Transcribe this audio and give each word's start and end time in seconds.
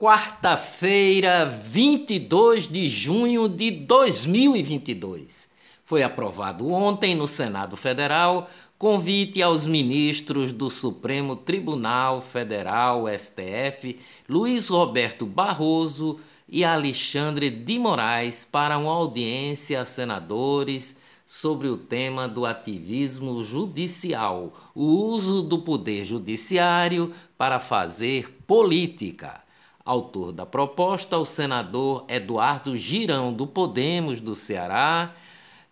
Quarta-feira, 0.00 1.44
22 1.44 2.68
de 2.68 2.88
junho 2.88 3.48
de 3.48 3.72
2022. 3.72 5.48
Foi 5.84 6.04
aprovado 6.04 6.68
ontem 6.70 7.16
no 7.16 7.26
Senado 7.26 7.76
Federal 7.76 8.48
convite 8.78 9.42
aos 9.42 9.66
ministros 9.66 10.52
do 10.52 10.70
Supremo 10.70 11.34
Tribunal 11.34 12.20
Federal, 12.20 13.06
STF, 13.08 13.98
Luiz 14.28 14.68
Roberto 14.68 15.26
Barroso 15.26 16.20
e 16.48 16.64
Alexandre 16.64 17.50
de 17.50 17.76
Moraes 17.76 18.44
para 18.44 18.78
uma 18.78 18.92
audiência 18.92 19.80
a 19.80 19.84
senadores 19.84 20.96
sobre 21.26 21.66
o 21.66 21.76
tema 21.76 22.28
do 22.28 22.46
ativismo 22.46 23.42
judicial, 23.42 24.52
o 24.76 24.84
uso 24.84 25.42
do 25.42 25.58
poder 25.58 26.04
judiciário 26.04 27.12
para 27.36 27.58
fazer 27.58 28.32
política. 28.46 29.47
Autor 29.88 30.32
da 30.32 30.44
proposta, 30.44 31.16
o 31.16 31.24
senador 31.24 32.04
Eduardo 32.10 32.76
Girão, 32.76 33.32
do 33.32 33.46
Podemos 33.46 34.20
do 34.20 34.36
Ceará, 34.36 35.14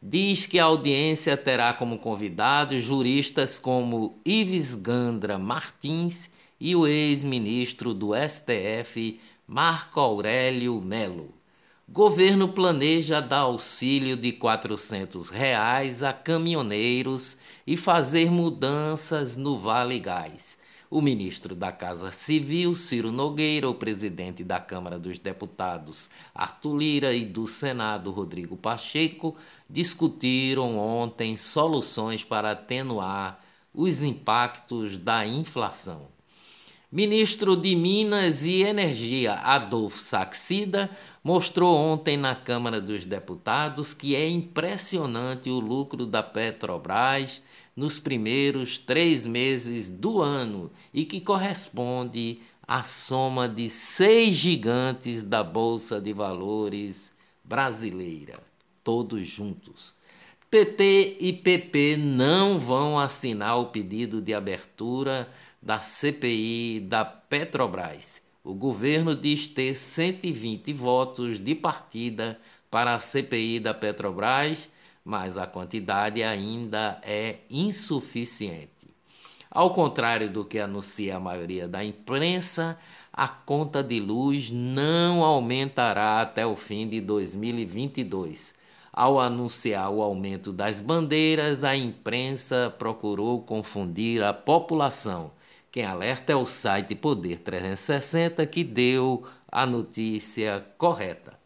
diz 0.00 0.46
que 0.46 0.58
a 0.58 0.64
audiência 0.64 1.36
terá 1.36 1.74
como 1.74 1.98
convidados 1.98 2.82
juristas 2.82 3.58
como 3.58 4.18
Ives 4.24 4.74
Gandra 4.74 5.38
Martins 5.38 6.30
e 6.58 6.74
o 6.74 6.86
ex-ministro 6.86 7.92
do 7.92 8.12
STF, 8.16 9.20
Marco 9.46 10.00
Aurélio 10.00 10.80
Melo. 10.80 11.34
Governo 11.86 12.48
planeja 12.48 13.20
dar 13.20 13.40
auxílio 13.40 14.16
de 14.16 14.32
400 14.32 15.28
reais 15.28 16.02
a 16.02 16.14
caminhoneiros 16.14 17.36
e 17.66 17.76
fazer 17.76 18.30
mudanças 18.30 19.36
no 19.36 19.58
Vale 19.58 20.00
Gás. 20.00 20.64
O 20.96 21.02
ministro 21.02 21.54
da 21.54 21.70
Casa 21.70 22.10
Civil, 22.10 22.74
Ciro 22.74 23.12
Nogueira, 23.12 23.68
o 23.68 23.74
presidente 23.74 24.42
da 24.42 24.58
Câmara 24.58 24.98
dos 24.98 25.18
Deputados, 25.18 26.08
Arthur 26.34 26.74
Lira, 26.78 27.12
e 27.12 27.22
do 27.22 27.46
Senado, 27.46 28.10
Rodrigo 28.10 28.56
Pacheco, 28.56 29.36
discutiram 29.68 30.78
ontem 30.78 31.36
soluções 31.36 32.24
para 32.24 32.52
atenuar 32.52 33.44
os 33.74 34.02
impactos 34.02 34.96
da 34.96 35.26
inflação. 35.26 36.08
Ministro 36.90 37.56
de 37.56 37.76
Minas 37.76 38.46
e 38.46 38.62
Energia, 38.62 39.34
Adolfo 39.34 39.98
Saxida, 39.98 40.88
mostrou 41.22 41.76
ontem 41.76 42.16
na 42.16 42.34
Câmara 42.34 42.80
dos 42.80 43.04
Deputados 43.04 43.92
que 43.92 44.16
é 44.16 44.26
impressionante 44.26 45.50
o 45.50 45.60
lucro 45.60 46.06
da 46.06 46.22
Petrobras 46.22 47.42
nos 47.76 48.00
primeiros 48.00 48.78
três 48.78 49.26
meses 49.26 49.90
do 49.90 50.22
ano 50.22 50.70
e 50.94 51.04
que 51.04 51.20
corresponde 51.20 52.40
à 52.66 52.82
soma 52.82 53.46
de 53.46 53.68
seis 53.68 54.34
gigantes 54.34 55.22
da 55.22 55.44
Bolsa 55.44 56.00
de 56.00 56.12
Valores 56.14 57.12
brasileira, 57.44 58.40
todos 58.82 59.28
juntos. 59.28 59.94
PT 60.50 61.18
e 61.20 61.32
PP 61.34 61.96
não 61.98 62.58
vão 62.58 62.98
assinar 62.98 63.58
o 63.58 63.66
pedido 63.66 64.22
de 64.22 64.32
abertura 64.32 65.28
da 65.60 65.78
CPI 65.78 66.80
da 66.80 67.04
Petrobras. 67.04 68.22
O 68.42 68.54
governo 68.54 69.14
diz 69.14 69.48
ter 69.48 69.74
120 69.74 70.72
votos 70.72 71.38
de 71.38 71.54
partida 71.54 72.38
para 72.70 72.94
a 72.94 73.00
CPI 73.00 73.60
da 73.60 73.74
Petrobras 73.74 74.70
mas 75.06 75.38
a 75.38 75.46
quantidade 75.46 76.20
ainda 76.24 77.00
é 77.04 77.36
insuficiente. 77.48 78.88
Ao 79.48 79.72
contrário 79.72 80.28
do 80.28 80.44
que 80.44 80.58
anuncia 80.58 81.16
a 81.16 81.20
maioria 81.20 81.68
da 81.68 81.84
imprensa, 81.84 82.76
a 83.12 83.28
conta 83.28 83.84
de 83.84 84.00
luz 84.00 84.50
não 84.50 85.22
aumentará 85.22 86.20
até 86.20 86.44
o 86.44 86.56
fim 86.56 86.88
de 86.88 87.00
2022. 87.00 88.52
Ao 88.92 89.20
anunciar 89.20 89.90
o 89.90 90.02
aumento 90.02 90.52
das 90.52 90.80
bandeiras, 90.80 91.62
a 91.62 91.76
imprensa 91.76 92.74
procurou 92.76 93.42
confundir 93.42 94.24
a 94.24 94.34
população. 94.34 95.30
Quem 95.70 95.84
alerta 95.84 96.32
é 96.32 96.36
o 96.36 96.44
site 96.44 96.96
Poder 96.96 97.38
360 97.38 98.44
que 98.44 98.64
deu 98.64 99.22
a 99.52 99.64
notícia 99.64 100.66
correta. 100.76 101.45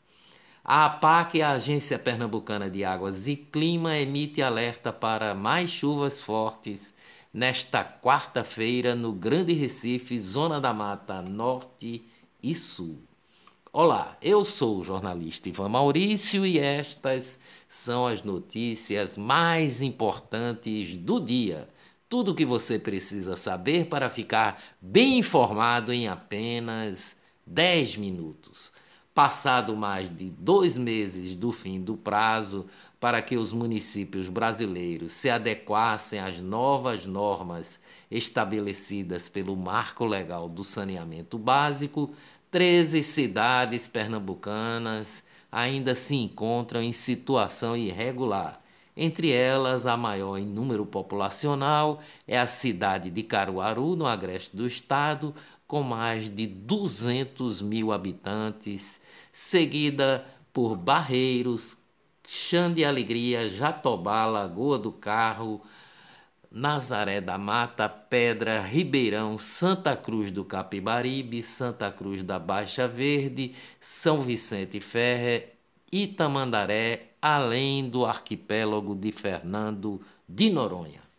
A 0.62 0.84
APAC, 0.84 1.40
a 1.40 1.52
Agência 1.52 1.98
Pernambucana 1.98 2.68
de 2.68 2.84
Águas 2.84 3.26
e 3.26 3.34
Clima, 3.34 3.96
emite 3.96 4.42
alerta 4.42 4.92
para 4.92 5.34
mais 5.34 5.70
chuvas 5.70 6.22
fortes 6.22 6.94
nesta 7.32 7.82
quarta-feira 7.82 8.94
no 8.94 9.10
Grande 9.10 9.54
Recife, 9.54 10.20
Zona 10.20 10.60
da 10.60 10.74
Mata 10.74 11.22
Norte 11.22 12.04
e 12.42 12.54
Sul. 12.54 13.02
Olá, 13.72 14.18
eu 14.20 14.44
sou 14.44 14.80
o 14.80 14.84
jornalista 14.84 15.48
Ivan 15.48 15.70
Maurício 15.70 16.44
e 16.44 16.58
estas 16.58 17.38
são 17.66 18.06
as 18.06 18.22
notícias 18.22 19.16
mais 19.16 19.80
importantes 19.80 20.94
do 20.94 21.18
dia. 21.20 21.68
Tudo 22.06 22.32
o 22.32 22.34
que 22.34 22.44
você 22.44 22.78
precisa 22.78 23.34
saber 23.34 23.86
para 23.86 24.10
ficar 24.10 24.60
bem 24.78 25.20
informado 25.20 25.90
em 25.90 26.06
apenas 26.06 27.16
10 27.46 27.96
minutos. 27.96 28.72
Passado 29.12 29.74
mais 29.74 30.08
de 30.08 30.30
dois 30.30 30.76
meses 30.76 31.34
do 31.34 31.50
fim 31.50 31.80
do 31.80 31.96
prazo 31.96 32.66
para 33.00 33.20
que 33.20 33.36
os 33.36 33.52
municípios 33.52 34.28
brasileiros 34.28 35.12
se 35.12 35.28
adequassem 35.28 36.20
às 36.20 36.40
novas 36.40 37.06
normas 37.06 37.80
estabelecidas 38.08 39.28
pelo 39.28 39.56
Marco 39.56 40.04
Legal 40.04 40.48
do 40.48 40.62
Saneamento 40.62 41.36
Básico, 41.36 42.10
13 42.52 43.02
cidades 43.02 43.88
pernambucanas 43.88 45.24
ainda 45.50 45.94
se 45.96 46.14
encontram 46.14 46.80
em 46.80 46.92
situação 46.92 47.76
irregular. 47.76 48.60
Entre 48.96 49.32
elas, 49.32 49.86
a 49.86 49.96
maior 49.96 50.36
em 50.36 50.44
número 50.44 50.84
populacional 50.84 52.00
é 52.28 52.38
a 52.38 52.46
cidade 52.46 53.10
de 53.10 53.22
Caruaru, 53.22 53.96
no 53.96 54.06
agreste 54.06 54.56
do 54.56 54.66
estado, 54.66 55.34
com 55.70 55.84
mais 55.84 56.28
de 56.28 56.48
200 56.48 57.62
mil 57.62 57.92
habitantes, 57.92 59.00
seguida 59.30 60.26
por 60.52 60.74
Barreiros, 60.74 61.78
Chã 62.26 62.72
de 62.72 62.84
Alegria, 62.84 63.48
Jatobá, 63.48 64.26
Lagoa 64.26 64.80
do 64.80 64.90
Carro, 64.90 65.62
Nazaré 66.50 67.20
da 67.20 67.38
Mata, 67.38 67.88
Pedra, 67.88 68.60
Ribeirão, 68.60 69.38
Santa 69.38 69.94
Cruz 69.94 70.32
do 70.32 70.44
Capibaribe, 70.44 71.40
Santa 71.40 71.88
Cruz 71.92 72.24
da 72.24 72.40
Baixa 72.40 72.88
Verde, 72.88 73.52
São 73.80 74.20
Vicente 74.20 74.80
Ferre, 74.80 75.50
Itamandaré, 75.92 77.12
além 77.22 77.88
do 77.88 78.04
arquipélago 78.04 78.96
de 78.96 79.12
Fernando 79.12 80.00
de 80.28 80.50
Noronha 80.50 81.09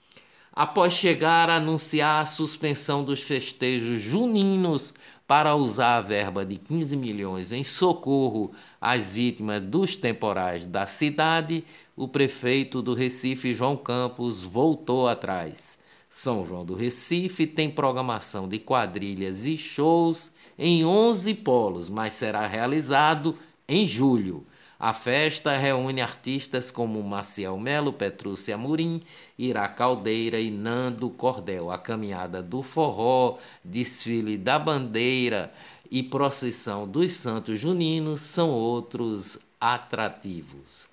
após 0.52 0.94
chegar 0.94 1.50
a 1.50 1.56
anunciar 1.56 2.22
a 2.22 2.26
suspensão 2.26 3.04
dos 3.04 3.22
festejos 3.22 4.02
juninos 4.02 4.94
para 5.26 5.56
usar 5.56 5.98
a 5.98 6.02
verba 6.02 6.46
de 6.46 6.58
15 6.58 6.98
milhões 6.98 7.52
em 7.52 7.64
socorro 7.64 8.52
às 8.80 9.16
vítimas 9.16 9.62
dos 9.62 9.96
temporais 9.96 10.66
da 10.66 10.86
cidade, 10.86 11.64
o 11.96 12.08
prefeito 12.08 12.82
do 12.82 12.94
Recife, 12.94 13.54
João 13.54 13.78
Campos, 13.78 14.44
voltou 14.44 15.08
atrás. 15.08 15.80
São 16.10 16.46
João 16.46 16.66
do 16.66 16.76
Recife 16.76 17.48
tem 17.48 17.70
programação 17.70 18.46
de 18.50 18.60
quadrilhas 18.60 19.46
e 19.46 19.58
shows 19.58 20.34
em 20.60 20.84
11 20.84 21.34
polos, 21.36 21.88
mas 21.88 22.12
será 22.12 22.46
realizado 22.46 23.38
em 23.66 23.88
julho. 23.88 24.46
A 24.84 24.94
festa 24.94 25.56
reúne 25.56 26.02
artistas 26.02 26.72
como 26.72 27.04
Maciel 27.04 27.56
Melo, 27.60 27.94
Petrúcia 27.94 28.58
Murim, 28.58 29.00
Ira 29.38 29.68
Caldeira 29.68 30.40
e 30.40 30.50
Nando 30.50 31.08
Cordel. 31.12 31.70
A 31.70 31.78
caminhada 31.78 32.42
do 32.42 32.64
forró, 32.64 33.38
desfile 33.64 34.40
da 34.40 34.58
bandeira 34.58 35.54
e 35.92 36.02
procissão 36.02 36.88
dos 36.88 37.12
Santos 37.12 37.60
Juninos 37.60 38.22
são 38.22 38.50
outros 38.50 39.38
atrativos. 39.60 40.88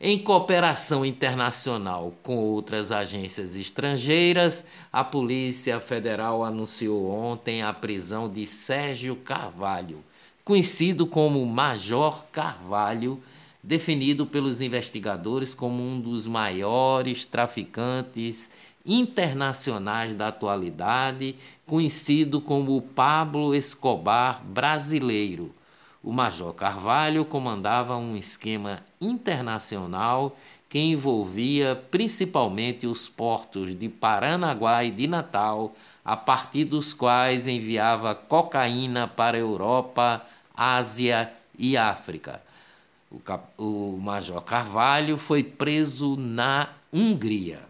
Em 0.00 0.20
cooperação 0.20 1.04
internacional 1.04 2.14
com 2.22 2.36
outras 2.36 2.92
agências 2.92 3.56
estrangeiras, 3.56 4.64
a 4.92 5.02
Polícia 5.02 5.80
Federal 5.80 6.44
anunciou 6.44 7.10
ontem 7.10 7.60
a 7.60 7.72
prisão 7.72 8.28
de 8.28 8.46
Sérgio 8.46 9.16
Carvalho, 9.16 9.98
conhecido 10.44 11.08
como 11.08 11.44
Major 11.44 12.24
Carvalho, 12.30 13.20
definido 13.62 14.26
pelos 14.26 14.60
investigadores 14.60 15.54
como 15.54 15.82
um 15.82 16.00
dos 16.00 16.26
maiores 16.26 17.24
traficantes 17.24 18.50
internacionais 18.84 20.14
da 20.14 20.28
atualidade, 20.28 21.36
conhecido 21.66 22.40
como 22.40 22.76
o 22.76 22.82
Pablo 22.82 23.54
Escobar 23.54 24.42
brasileiro. 24.44 25.54
O 26.02 26.10
Major 26.10 26.52
Carvalho 26.52 27.24
comandava 27.24 27.96
um 27.96 28.16
esquema 28.16 28.82
internacional 29.00 30.36
que 30.68 30.80
envolvia 30.80 31.80
principalmente 31.90 32.86
os 32.86 33.08
portos 33.08 33.76
de 33.76 33.88
Paranaguá 33.88 34.82
e 34.82 34.90
de 34.90 35.06
Natal, 35.06 35.74
a 36.04 36.16
partir 36.16 36.64
dos 36.64 36.92
quais 36.92 37.46
enviava 37.46 38.14
cocaína 38.14 39.06
para 39.06 39.36
a 39.36 39.40
Europa, 39.40 40.26
Ásia 40.56 41.32
e 41.56 41.76
África. 41.76 42.42
O, 43.12 43.20
o 43.62 43.98
Major 43.98 44.42
Carvalho 44.42 45.18
foi 45.18 45.44
preso 45.44 46.16
na 46.16 46.70
Hungria. 46.90 47.60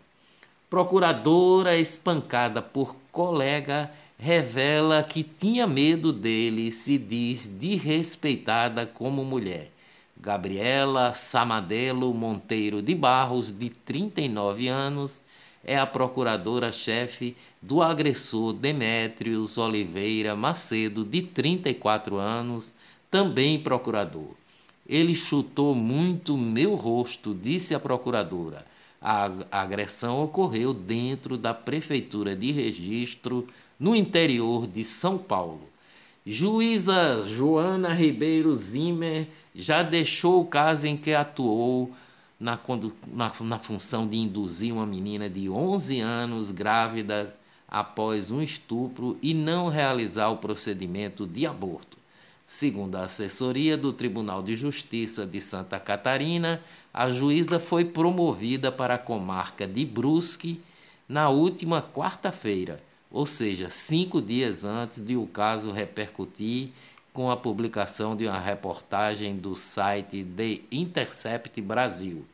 Procuradora 0.70 1.76
espancada 1.76 2.62
por 2.62 2.94
colega 3.10 3.90
revela 4.16 5.02
que 5.02 5.24
tinha 5.24 5.66
medo 5.66 6.12
dele 6.12 6.68
e 6.68 6.72
se 6.72 6.96
diz 6.96 7.48
desrespeitada 7.48 8.86
como 8.86 9.24
mulher. 9.24 9.72
Gabriela 10.16 11.12
Samadelo 11.12 12.14
Monteiro 12.14 12.80
de 12.80 12.94
Barros, 12.94 13.50
de 13.50 13.68
39 13.68 14.68
anos, 14.68 15.22
é 15.64 15.76
a 15.76 15.84
procuradora-chefe 15.84 17.36
do 17.60 17.82
agressor 17.82 18.52
Demétrios 18.52 19.58
Oliveira 19.58 20.36
Macedo, 20.36 21.04
de 21.04 21.22
34 21.22 22.16
anos, 22.16 22.72
também 23.10 23.58
procurador. 23.58 24.41
Ele 24.92 25.14
chutou 25.14 25.74
muito 25.74 26.36
meu 26.36 26.74
rosto, 26.74 27.34
disse 27.34 27.74
a 27.74 27.80
procuradora. 27.80 28.66
A 29.00 29.32
agressão 29.50 30.22
ocorreu 30.22 30.74
dentro 30.74 31.38
da 31.38 31.54
Prefeitura 31.54 32.36
de 32.36 32.52
Registro, 32.52 33.46
no 33.80 33.96
interior 33.96 34.66
de 34.66 34.84
São 34.84 35.16
Paulo. 35.16 35.66
Juíza 36.26 37.24
Joana 37.26 37.94
Ribeiro 37.94 38.54
Zimmer 38.54 39.28
já 39.54 39.82
deixou 39.82 40.42
o 40.42 40.46
caso 40.46 40.86
em 40.86 40.94
que 40.94 41.14
atuou 41.14 41.90
na, 42.38 42.60
na, 43.06 43.32
na 43.40 43.58
função 43.58 44.06
de 44.06 44.18
induzir 44.18 44.74
uma 44.74 44.84
menina 44.84 45.26
de 45.26 45.48
11 45.48 46.00
anos 46.00 46.50
grávida 46.50 47.34
após 47.66 48.30
um 48.30 48.42
estupro 48.42 49.16
e 49.22 49.32
não 49.32 49.70
realizar 49.70 50.28
o 50.28 50.36
procedimento 50.36 51.26
de 51.26 51.46
aborto. 51.46 52.01
Segundo 52.46 52.96
a 52.96 53.04
assessoria 53.04 53.76
do 53.76 53.92
Tribunal 53.92 54.42
de 54.42 54.54
Justiça 54.56 55.26
de 55.26 55.40
Santa 55.40 55.80
Catarina, 55.80 56.60
a 56.92 57.08
juíza 57.08 57.58
foi 57.58 57.84
promovida 57.84 58.70
para 58.70 58.94
a 58.94 58.98
comarca 58.98 59.66
de 59.66 59.84
Brusque 59.84 60.60
na 61.08 61.28
última 61.28 61.82
quarta-feira, 61.82 62.82
ou 63.10 63.26
seja, 63.26 63.70
cinco 63.70 64.20
dias 64.20 64.64
antes 64.64 65.04
de 65.04 65.16
o 65.16 65.26
caso 65.26 65.70
repercutir 65.70 66.70
com 67.12 67.30
a 67.30 67.36
publicação 67.36 68.16
de 68.16 68.26
uma 68.26 68.40
reportagem 68.40 69.36
do 69.36 69.54
site 69.54 70.24
The 70.24 70.60
Intercept 70.70 71.60
Brasil. 71.60 72.24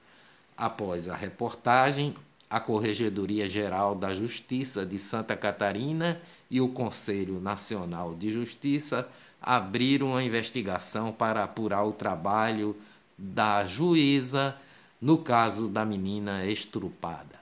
Após 0.57 1.09
a 1.09 1.17
reportagem, 1.17 2.15
a 2.49 2.59
Corregedoria 2.59 3.49
Geral 3.49 3.95
da 3.95 4.15
Justiça 4.15 4.87
de 4.87 4.99
Santa 4.99 5.37
Catarina 5.37 6.21
e 6.51 6.61
o 6.61 6.69
Conselho 6.69 7.41
Nacional 7.41 8.15
de 8.15 8.31
Justiça 8.31 9.07
abriram 9.41 10.09
uma 10.09 10.23
investigação 10.23 11.13
para 11.13 11.45
apurar 11.45 11.85
o 11.85 11.93
trabalho 11.93 12.77
da 13.17 13.65
juíza 13.65 14.57
no 15.01 15.19
caso 15.19 15.69
da 15.69 15.85
menina 15.85 16.45
estrupada. 16.47 17.39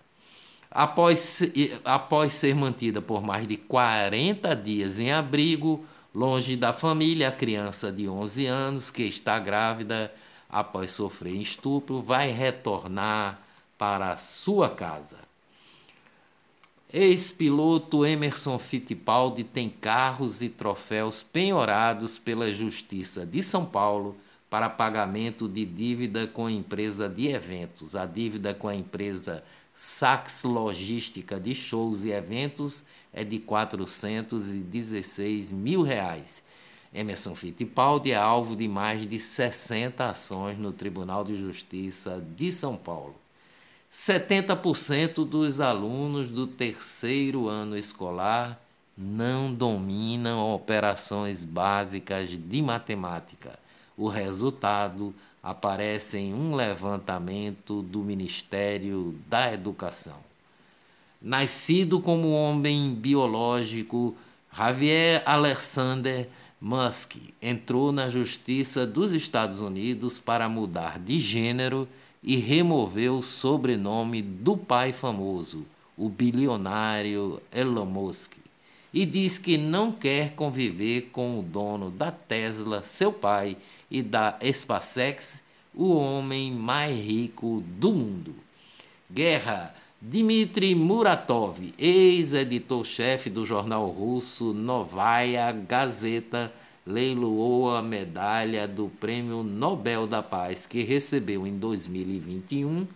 Após, 0.71 1.41
após 1.85 2.33
ser 2.33 2.55
mantida 2.55 3.01
por 3.01 3.23
mais 3.23 3.47
de 3.47 3.57
40 3.57 4.55
dias 4.55 4.99
em 4.99 5.11
abrigo, 5.11 5.85
longe 6.15 6.57
da 6.57 6.73
família, 6.73 7.29
a 7.29 7.33
criança 7.33 7.91
de 7.91 8.09
11 8.09 8.47
anos 8.47 8.91
que 8.91 9.03
está 9.03 9.39
grávida 9.39 10.13
após 10.49 10.91
sofrer 10.91 11.35
estupro 11.35 12.03
vai 12.03 12.31
retornar 12.31 13.41
para 13.79 14.17
sua 14.17 14.69
casa. 14.69 15.17
Ex-piloto 16.99 18.07
Emerson 18.07 18.59
Fittipaldi 18.59 19.45
tem 19.45 19.69
carros 19.69 20.41
e 20.41 20.49
troféus 20.49 21.23
penhorados 21.23 22.19
pela 22.19 22.51
Justiça 22.51 23.27
de 23.27 23.43
São 23.43 23.67
Paulo 23.67 24.17
para 24.49 24.71
pagamento 24.71 25.47
de 25.47 25.67
dívida 25.67 26.27
com 26.27 26.47
a 26.47 26.51
empresa 26.51 27.07
de 27.07 27.29
eventos. 27.29 27.95
A 27.95 28.07
dívida 28.07 28.55
com 28.55 28.67
a 28.67 28.75
empresa 28.75 29.45
Sax 29.75 30.45
Logística 30.45 31.39
de 31.39 31.55
shows 31.55 32.05
e 32.05 32.13
eventos 32.13 32.83
é 33.13 33.23
de 33.23 33.41
416 33.41 35.53
mil 35.53 35.83
reais. 35.83 36.43
Emerson 36.95 37.35
Fittipaldi 37.35 38.13
é 38.13 38.17
alvo 38.17 38.57
de 38.57 38.67
mais 38.67 39.07
de 39.07 39.19
60 39.19 40.03
ações 40.03 40.57
no 40.57 40.73
Tribunal 40.73 41.25
de 41.25 41.37
Justiça 41.37 42.27
de 42.35 42.51
São 42.51 42.75
Paulo. 42.75 43.26
70% 43.97 45.25
dos 45.25 45.59
alunos 45.59 46.31
do 46.31 46.47
terceiro 46.47 47.49
ano 47.49 47.79
escolar 47.79 48.61
não 48.97 49.55
dominam 49.55 50.53
operações 50.55 51.47
básicas 51.47 52.29
de 52.29 52.61
matemática. 52.61 53.59
O 53.97 54.09
resultado 54.09 55.15
aparece 55.43 56.19
em 56.19 56.35
um 56.35 56.55
levantamento 56.55 57.81
do 57.81 58.01
Ministério 58.01 59.19
da 59.31 59.51
Educação. 59.55 60.19
Nascido 61.21 61.99
como 61.99 62.33
homem 62.33 62.95
biológico, 62.95 64.15
Javier 64.55 65.23
Alexander 65.25 66.29
Musk 66.61 67.17
entrou 67.41 67.93
na 67.93 68.11
Justiça 68.11 68.87
dos 68.87 69.13
Estados 69.13 69.59
Unidos 69.59 70.21
para 70.21 70.51
mudar 70.51 70.99
de 70.99 71.19
gênero 71.19 71.89
e 72.27 72.39
removeu 72.39 73.19
o 73.19 73.23
sobrenome 73.23 74.21
do 74.21 74.57
pai 74.57 74.93
famoso, 74.93 75.65
o 75.97 76.09
bilionário 76.09 77.41
Elon 77.55 77.87
Musk, 77.87 78.33
e 78.93 79.07
diz 79.07 79.39
que 79.39 79.57
não 79.57 79.93
quer 79.93 80.33
conviver 80.35 81.11
com 81.13 81.39
o 81.39 81.43
dono 81.43 81.89
da 81.89 82.11
Tesla, 82.11 82.83
seu 82.83 83.13
pai, 83.13 83.57
e 83.89 84.03
da 84.03 84.37
SpaceX, 84.53 85.45
o 85.73 85.93
homem 85.95 86.51
mais 86.53 86.99
rico 86.99 87.63
do 87.79 87.93
mundo. 87.93 88.35
Guerra. 89.11 89.73
Dmitry 89.99 90.75
Muratov, 90.75 91.73
ex-editor-chefe 91.79 93.31
do 93.31 93.47
jornal 93.47 93.89
russo 93.89 94.53
Novaya 94.53 95.51
Gazeta, 95.51 96.53
leiloou 96.87 97.75
a 97.75 97.83
medalha 97.83 98.69
do 98.69 98.89
Prêmio 98.89 99.43
Nobel 99.43 100.07
da 100.07 100.23
Paz, 100.23 100.67
que 100.67 100.85
recebeu 100.85 101.45
em 101.45 101.59
2021 101.59 102.87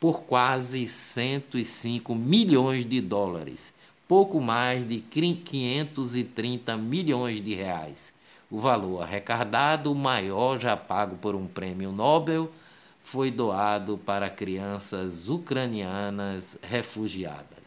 por 0.00 0.24
quase 0.24 0.88
105 0.88 2.14
milhões 2.14 2.84
de 2.84 3.00
dólares, 3.00 3.72
pouco 4.08 4.40
mais 4.40 4.84
de 4.84 5.00
530 5.00 6.76
milhões 6.76 7.40
de 7.40 7.54
reais. 7.54 8.12
O 8.50 8.58
valor 8.58 9.02
arrecadado, 9.02 9.92
o 9.92 9.94
maior 9.94 10.58
já 10.58 10.76
pago 10.76 11.16
por 11.16 11.34
um 11.34 11.46
prêmio 11.46 11.92
Nobel, 11.92 12.50
foi 12.98 13.30
doado 13.30 13.96
para 13.98 14.28
crianças 14.28 15.28
ucranianas 15.28 16.58
refugiadas. 16.62 17.65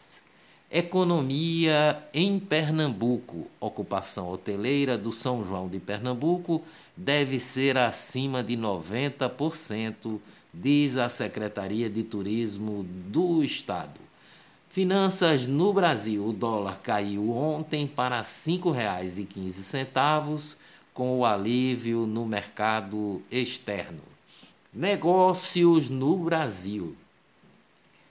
Economia 0.72 2.00
em 2.14 2.38
Pernambuco. 2.38 3.48
Ocupação 3.58 4.30
hoteleira 4.30 4.96
do 4.96 5.10
São 5.10 5.44
João 5.44 5.66
de 5.66 5.80
Pernambuco 5.80 6.62
deve 6.96 7.40
ser 7.40 7.76
acima 7.76 8.40
de 8.40 8.56
90%, 8.56 10.20
diz 10.54 10.96
a 10.96 11.08
Secretaria 11.08 11.90
de 11.90 12.04
Turismo 12.04 12.84
do 12.84 13.42
Estado. 13.42 13.98
Finanças 14.68 15.44
no 15.44 15.72
Brasil. 15.72 16.24
O 16.24 16.32
dólar 16.32 16.78
caiu 16.80 17.32
ontem 17.32 17.88
para 17.88 18.18
R$ 18.18 18.22
5,15, 18.22 20.56
com 20.94 21.18
o 21.18 21.24
alívio 21.24 22.06
no 22.06 22.24
mercado 22.24 23.20
externo. 23.28 24.02
Negócios 24.72 25.90
no 25.90 26.16
Brasil. 26.18 26.94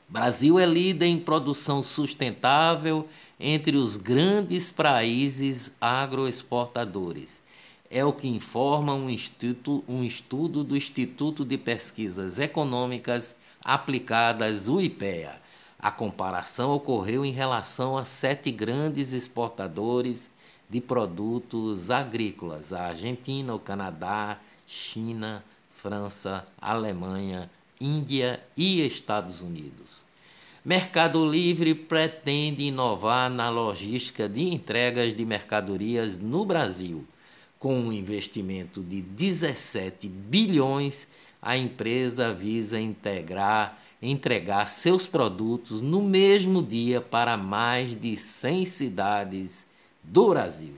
Brasil 0.10 0.58
é 0.58 0.66
líder 0.66 1.06
em 1.06 1.20
produção 1.20 1.84
sustentável 1.84 3.08
entre 3.40 3.78
os 3.78 3.96
grandes 3.96 4.72
países 4.72 5.76
agroexportadores. 5.80 7.44
É 7.92 8.04
o 8.04 8.12
que 8.12 8.28
informa 8.28 8.92
um, 8.96 9.08
instituto, 9.08 9.84
um 9.88 10.04
estudo 10.04 10.64
do 10.64 10.76
Instituto 10.76 11.46
de 11.46 11.60
Pesquisas 11.60 12.40
Econômicas 12.40 13.36
Aplicadas, 13.64 14.68
o 14.68 14.82
IPEA. 14.82 15.40
A 15.78 15.92
comparação 15.92 16.72
ocorreu 16.72 17.24
em 17.24 17.32
relação 17.32 17.96
a 17.96 18.04
sete 18.04 18.52
grandes 18.52 19.14
exportadores 19.14 20.32
de 20.68 20.82
produtos 20.82 21.92
agrícolas: 21.92 22.74
a 22.74 22.88
Argentina, 22.88 23.54
o 23.54 23.60
Canadá, 23.60 24.40
China, 24.66 25.44
França, 25.70 26.46
Alemanha, 26.60 27.50
Índia 27.80 28.44
e 28.58 28.86
Estados 28.86 29.42
Unidos. 29.42 30.04
Mercado 30.64 31.30
Livre 31.30 31.74
pretende 31.74 32.64
inovar 32.64 33.30
na 33.30 33.50
logística 33.50 34.28
de 34.28 34.42
entregas 34.54 35.16
de 35.16 35.26
mercadorias 35.26 36.20
no 36.20 36.44
Brasil. 36.44 37.06
Com 37.58 37.78
um 37.80 37.92
investimento 37.92 38.84
de 38.84 39.02
17 39.02 40.08
bilhões, 40.08 41.08
a 41.42 41.58
empresa 41.58 42.34
visa 42.34 42.80
integrar 42.80 43.80
entregar 44.02 44.66
seus 44.66 45.06
produtos 45.06 45.82
no 45.82 46.02
mesmo 46.02 46.64
dia 46.64 47.02
para 47.02 47.36
mais 47.36 47.96
de 47.96 48.16
100 48.16 48.66
cidades 48.66 49.68
do 50.04 50.30
Brasil. 50.30 50.76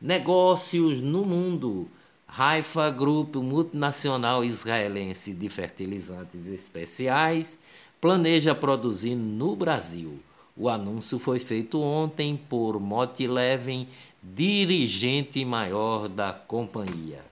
Negócios 0.00 1.00
no 1.00 1.24
mundo. 1.24 1.88
Haifa 2.34 2.88
Grupo 2.88 3.42
Multinacional 3.42 4.42
Israelense 4.42 5.34
de 5.34 5.50
Fertilizantes 5.50 6.46
Especiais 6.46 7.58
planeja 8.00 8.54
produzir 8.54 9.14
no 9.14 9.54
Brasil. 9.54 10.18
O 10.56 10.70
anúncio 10.70 11.18
foi 11.18 11.38
feito 11.38 11.78
ontem 11.78 12.40
por 12.48 12.80
Motileven, 12.80 13.86
dirigente 14.22 15.44
maior 15.44 16.08
da 16.08 16.32
companhia. 16.32 17.22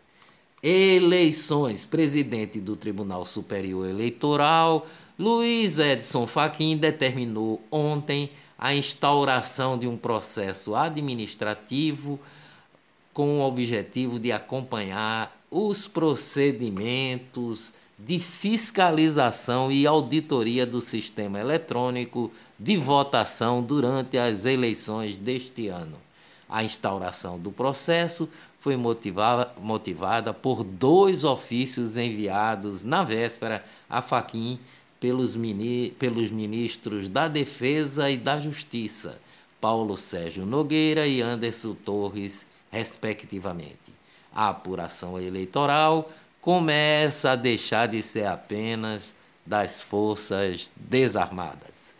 Eleições. 0.62 1.86
Presidente 1.86 2.60
do 2.60 2.76
Tribunal 2.76 3.24
Superior 3.24 3.88
Eleitoral, 3.88 4.86
Luiz 5.18 5.78
Edson 5.78 6.26
Fachin, 6.26 6.76
determinou 6.76 7.62
ontem 7.70 8.30
a 8.58 8.74
instauração 8.74 9.78
de 9.78 9.88
um 9.88 9.96
processo 9.96 10.74
administrativo 10.74 12.20
com 13.12 13.38
o 13.38 13.42
objetivo 13.42 14.18
de 14.18 14.32
acompanhar 14.32 15.36
os 15.50 15.88
procedimentos 15.88 17.72
de 17.98 18.18
fiscalização 18.18 19.70
e 19.70 19.86
auditoria 19.86 20.64
do 20.64 20.80
sistema 20.80 21.38
eletrônico 21.38 22.30
de 22.58 22.76
votação 22.76 23.62
durante 23.62 24.16
as 24.16 24.44
eleições 24.46 25.16
deste 25.16 25.68
ano. 25.68 25.96
A 26.48 26.64
instauração 26.64 27.38
do 27.38 27.52
processo 27.52 28.28
foi 28.58 28.76
motivada, 28.76 29.52
motivada 29.60 30.32
por 30.32 30.64
dois 30.64 31.24
ofícios 31.24 31.96
enviados 31.96 32.82
na 32.82 33.04
véspera 33.04 33.64
a 33.88 34.02
Faquim 34.02 34.58
pelos, 34.98 35.36
mini, 35.36 35.90
pelos 35.98 36.30
ministros 36.30 37.08
da 37.08 37.28
Defesa 37.28 38.10
e 38.10 38.16
da 38.16 38.38
Justiça, 38.38 39.18
Paulo 39.60 39.96
Sérgio 39.96 40.44
Nogueira 40.44 41.06
e 41.06 41.22
Anderson 41.22 41.74
Torres 41.74 42.46
respectivamente. 42.70 43.92
A 44.32 44.48
apuração 44.48 45.20
eleitoral 45.20 46.10
começa 46.40 47.32
a 47.32 47.36
deixar 47.36 47.86
de 47.86 48.02
ser 48.02 48.26
apenas 48.26 49.14
das 49.44 49.82
forças 49.82 50.72
desarmadas. 50.76 51.94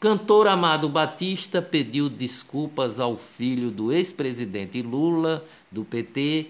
Cantor 0.00 0.46
Amado 0.46 0.88
Batista 0.88 1.60
pediu 1.60 2.08
desculpas 2.08 3.00
ao 3.00 3.16
filho 3.16 3.70
do 3.70 3.92
ex-presidente 3.92 4.80
Lula, 4.82 5.44
do 5.72 5.84
PT, 5.84 6.46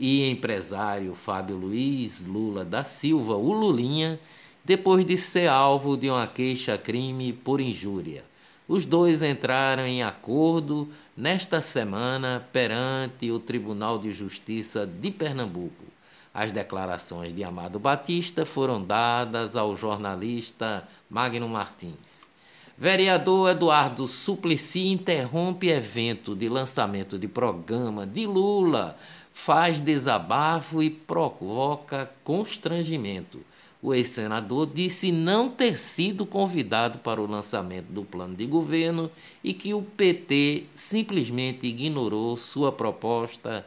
e 0.00 0.30
empresário 0.30 1.14
Fábio 1.14 1.56
Luiz 1.56 2.22
Lula 2.26 2.64
da 2.64 2.84
Silva, 2.84 3.36
o 3.36 3.52
Lulinha, 3.52 4.18
depois 4.64 5.04
de 5.04 5.16
ser 5.18 5.46
alvo 5.46 5.96
de 5.96 6.08
uma 6.08 6.26
queixa-crime 6.26 7.34
por 7.34 7.60
injúria. 7.60 8.24
Os 8.70 8.86
dois 8.86 9.20
entraram 9.20 9.84
em 9.84 10.00
acordo 10.04 10.88
nesta 11.16 11.60
semana 11.60 12.46
perante 12.52 13.28
o 13.28 13.40
Tribunal 13.40 13.98
de 13.98 14.12
Justiça 14.12 14.86
de 14.86 15.10
Pernambuco. 15.10 15.86
As 16.32 16.52
declarações 16.52 17.34
de 17.34 17.42
Amado 17.42 17.80
Batista 17.80 18.46
foram 18.46 18.80
dadas 18.80 19.56
ao 19.56 19.74
jornalista 19.74 20.86
Magno 21.10 21.48
Martins. 21.48 22.30
Vereador 22.78 23.50
Eduardo 23.50 24.06
Suplicy 24.06 24.92
interrompe 24.92 25.68
evento 25.68 26.36
de 26.36 26.48
lançamento 26.48 27.18
de 27.18 27.26
programa 27.26 28.06
de 28.06 28.24
Lula, 28.24 28.96
faz 29.32 29.80
desabafo 29.80 30.80
e 30.80 30.88
provoca 30.88 32.08
constrangimento 32.22 33.40
o 33.82 33.94
ex-senador 33.94 34.66
disse 34.66 35.10
não 35.10 35.48
ter 35.48 35.76
sido 35.76 36.26
convidado 36.26 36.98
para 36.98 37.20
o 37.20 37.26
lançamento 37.26 37.86
do 37.86 38.04
plano 38.04 38.34
de 38.34 38.44
governo 38.44 39.10
e 39.42 39.54
que 39.54 39.72
o 39.72 39.82
PT 39.82 40.64
simplesmente 40.74 41.66
ignorou 41.66 42.36
sua 42.36 42.70
proposta 42.70 43.66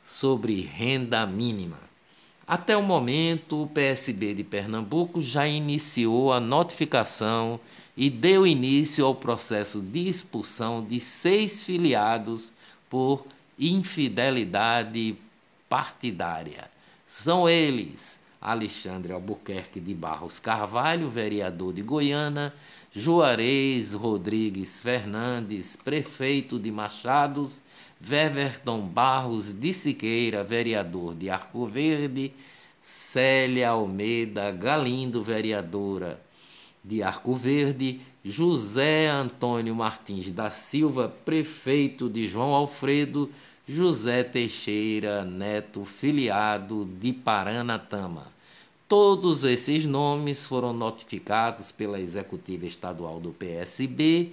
sobre 0.00 0.60
renda 0.60 1.26
mínima. 1.26 1.78
Até 2.46 2.76
o 2.76 2.82
momento, 2.82 3.62
o 3.62 3.66
PSB 3.66 4.34
de 4.34 4.44
Pernambuco 4.44 5.20
já 5.20 5.46
iniciou 5.46 6.32
a 6.32 6.38
notificação 6.38 7.58
e 7.96 8.10
deu 8.10 8.46
início 8.46 9.04
ao 9.04 9.14
processo 9.14 9.80
de 9.80 10.08
expulsão 10.08 10.84
de 10.84 11.00
seis 11.00 11.64
filiados 11.64 12.52
por 12.88 13.26
infidelidade 13.58 15.16
partidária. 15.68 16.70
São 17.06 17.48
eles 17.48 18.20
Alexandre 18.42 19.12
Albuquerque 19.12 19.78
de 19.78 19.94
Barros 19.94 20.40
Carvalho, 20.40 21.08
vereador 21.08 21.72
de 21.72 21.80
Goiânia, 21.80 22.52
Juarez 22.92 23.94
Rodrigues 23.94 24.82
Fernandes, 24.82 25.76
prefeito 25.76 26.58
de 26.58 26.72
Machados, 26.72 27.62
Weverton 28.04 28.80
Barros 28.80 29.54
de 29.54 29.72
Siqueira, 29.72 30.42
vereador 30.42 31.14
de 31.14 31.30
Arco 31.30 31.66
Verde, 31.66 32.32
Célia 32.80 33.70
Almeida 33.70 34.50
Galindo, 34.50 35.22
vereadora 35.22 36.20
de 36.82 37.00
Arco 37.00 37.34
Verde, 37.34 38.00
José 38.24 39.08
Antônio 39.08 39.74
Martins 39.74 40.32
da 40.32 40.50
Silva, 40.50 41.08
prefeito 41.24 42.08
de 42.10 42.26
João 42.26 42.52
Alfredo, 42.52 43.30
José 43.68 44.24
Teixeira 44.24 45.24
Neto, 45.24 45.84
filiado 45.84 46.84
de 46.84 47.12
Paranatama. 47.12 48.26
Todos 48.88 49.44
esses 49.44 49.86
nomes 49.86 50.44
foram 50.44 50.72
notificados 50.72 51.70
pela 51.70 52.00
executiva 52.00 52.66
estadual 52.66 53.20
do 53.20 53.30
PSB 53.30 54.32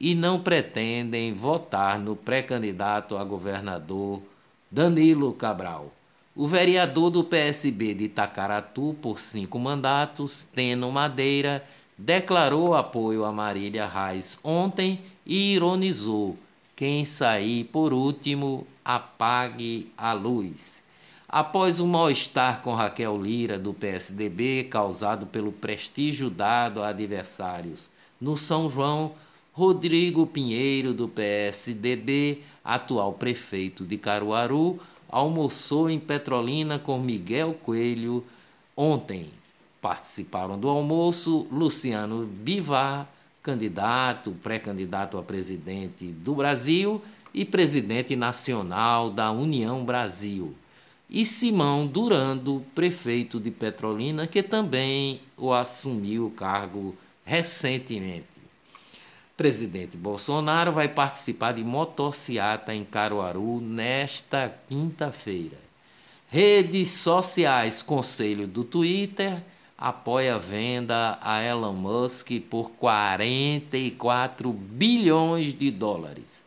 e 0.00 0.14
não 0.14 0.40
pretendem 0.40 1.32
votar 1.32 1.98
no 1.98 2.14
pré-candidato 2.14 3.16
a 3.16 3.24
governador 3.24 4.22
Danilo 4.70 5.32
Cabral. 5.32 5.92
O 6.36 6.46
vereador 6.46 7.10
do 7.10 7.24
PSB 7.24 7.94
de 7.94 8.04
Itacaratu, 8.04 8.94
por 9.02 9.18
cinco 9.18 9.58
mandatos, 9.58 10.44
Teno 10.44 10.92
Madeira, 10.92 11.64
declarou 11.98 12.76
apoio 12.76 13.24
a 13.24 13.32
Marília 13.32 13.88
Reis 13.88 14.38
ontem 14.44 15.00
e 15.26 15.54
ironizou 15.54 16.38
quem 16.78 17.04
sair 17.04 17.64
por 17.64 17.92
último, 17.92 18.64
apague 18.84 19.90
a 19.98 20.12
luz. 20.12 20.84
Após 21.28 21.80
o 21.80 21.86
mal-estar 21.88 22.62
com 22.62 22.72
Raquel 22.72 23.20
Lira, 23.20 23.58
do 23.58 23.74
PSDB, 23.74 24.68
causado 24.70 25.26
pelo 25.26 25.50
prestígio 25.50 26.30
dado 26.30 26.80
a 26.80 26.90
adversários 26.90 27.90
no 28.20 28.36
São 28.36 28.70
João, 28.70 29.10
Rodrigo 29.52 30.24
Pinheiro, 30.24 30.94
do 30.94 31.08
PSDB, 31.08 32.42
atual 32.64 33.12
prefeito 33.12 33.84
de 33.84 33.98
Caruaru, 33.98 34.78
almoçou 35.08 35.90
em 35.90 35.98
Petrolina 35.98 36.78
com 36.78 36.96
Miguel 37.00 37.54
Coelho 37.54 38.24
ontem. 38.76 39.30
Participaram 39.80 40.56
do 40.56 40.68
almoço 40.68 41.44
Luciano 41.50 42.24
Bivar, 42.24 43.08
candidato, 43.48 44.32
pré-candidato 44.42 45.16
a 45.16 45.22
presidente 45.22 46.04
do 46.04 46.34
Brasil 46.34 47.00
e 47.32 47.46
presidente 47.46 48.14
nacional 48.14 49.10
da 49.10 49.32
União 49.32 49.82
Brasil. 49.86 50.54
E 51.08 51.24
Simão 51.24 51.86
Durando, 51.86 52.62
prefeito 52.74 53.40
de 53.40 53.50
Petrolina, 53.50 54.26
que 54.26 54.42
também 54.42 55.22
o 55.34 55.50
assumiu 55.50 56.26
o 56.26 56.30
cargo 56.30 56.94
recentemente. 57.24 58.38
Presidente 59.34 59.96
Bolsonaro 59.96 60.70
vai 60.70 60.86
participar 60.86 61.52
de 61.52 61.64
motociata 61.64 62.74
em 62.74 62.84
Caruaru 62.84 63.62
nesta 63.62 64.54
quinta-feira. 64.68 65.56
Redes 66.28 66.90
sociais, 66.90 67.82
conselho 67.82 68.46
do 68.46 68.62
Twitter 68.62 69.42
apoia 69.78 70.34
a 70.34 70.38
venda 70.38 71.16
a 71.22 71.40
Elon 71.40 71.74
Musk 71.74 72.32
por 72.50 72.72
44 72.72 74.52
bilhões 74.52 75.54
de 75.54 75.70
dólares. 75.70 76.42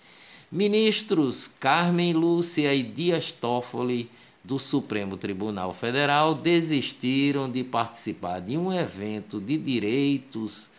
Ministros 0.53 1.49
Carmen 1.49 2.13
Lúcia 2.13 2.75
e 2.75 2.83
Dias 2.83 3.33
Toffoli 3.33 4.11
do 4.45 4.59
Supremo 4.59 5.17
Tribunal 5.17 5.73
Federal 5.73 6.35
desistiram 6.35 7.51
de 7.51 7.65
participar 7.65 8.41
de 8.41 8.59
um 8.59 8.71
evento 8.71 9.41
de 9.41 9.57
direitos 9.57 10.71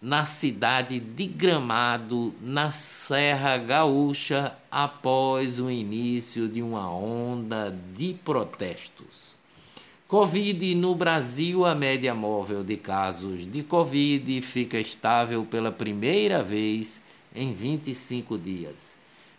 na 0.00 0.24
cidade 0.24 1.00
de 1.00 1.26
Gramado, 1.26 2.34
na 2.40 2.70
Serra 2.70 3.56
Gaúcha, 3.56 4.54
após 4.70 5.58
o 5.58 5.70
início 5.70 6.48
de 6.48 6.62
uma 6.62 6.90
onda 6.90 7.76
de 7.94 8.14
protestos. 8.24 9.34
Covid 10.06 10.74
no 10.74 10.94
Brasil, 10.94 11.64
a 11.64 11.74
média 11.74 12.14
móvel 12.14 12.62
de 12.62 12.76
casos 12.76 13.46
de 13.50 13.62
Covid 13.62 14.40
fica 14.42 14.78
estável 14.78 15.44
pela 15.44 15.72
primeira 15.72 16.42
vez 16.42 17.00
em 17.34 17.52
25 17.52 18.38
dias. 18.38 18.94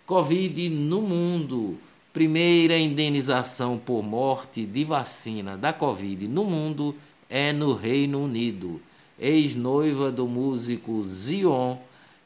Covid 0.05 0.69
no 0.69 1.01
mundo, 1.01 1.77
primeira 2.11 2.77
indenização 2.77 3.77
por 3.77 4.03
morte 4.03 4.65
de 4.65 4.83
vacina 4.83 5.55
da 5.55 5.71
Covid 5.71 6.27
no 6.27 6.43
mundo 6.43 6.95
é 7.29 7.53
no 7.53 7.73
Reino 7.73 8.23
Unido 8.23 8.81
ex-noiva 9.19 10.11
do 10.11 10.27
músico 10.27 11.03
Zion, 11.03 11.77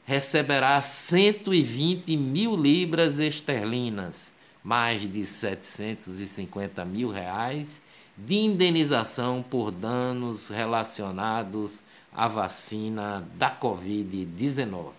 receberá 0.06 0.82
120 0.82 2.18
mil 2.18 2.56
libras 2.56 3.20
esterlinas, 3.20 4.34
mais 4.64 5.10
de 5.10 5.26
750 5.26 6.84
mil 6.86 7.10
reais, 7.10 7.82
de 8.18 8.36
indenização 8.36 9.44
por 9.48 9.72
danos 9.72 10.50
relacionados 10.50 11.82
à 12.14 12.28
vacina 12.28 13.28
da 13.36 13.50
Covid-19. 13.50 14.92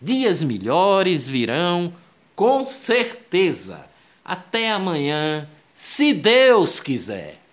Dias 0.00 0.42
melhores 0.42 1.28
virão, 1.28 1.92
com 2.34 2.66
certeza. 2.66 3.86
Até 4.24 4.70
amanhã, 4.70 5.48
se 5.72 6.12
Deus 6.12 6.80
quiser. 6.80 7.43